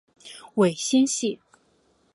[0.55, 1.39] 尾纤细。